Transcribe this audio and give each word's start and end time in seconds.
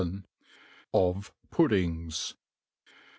VII. 0.03 0.23
OF 0.95 1.31
PUDDINGS. 1.51 2.33